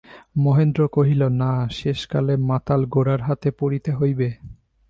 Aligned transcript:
মহেন্দ্র 0.37 0.81
কহিল, 0.87 1.21
না, 1.41 1.51
শেষকালে 1.69 2.33
মাতাল 2.49 2.81
গোরার 2.85 3.21
হাতে 3.21 3.49
পড়িতে 3.51 3.91
হইবে? 3.93 4.27